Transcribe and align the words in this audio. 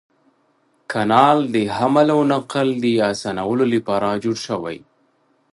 کانال 0.91 1.37
د 1.53 1.55
حمل 1.77 2.07
او 2.15 2.21
نقل 2.33 2.67
د 2.83 2.85
اسانولو 3.11 3.65
لپاره 3.73 4.07
جوړ 4.23 4.35
شوی. 4.47 4.77